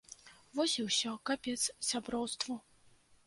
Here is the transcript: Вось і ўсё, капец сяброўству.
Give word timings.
Вось 0.59 0.73
і 0.83 0.85
ўсё, 0.87 1.11
капец 1.29 1.59
сяброўству. 1.89 2.57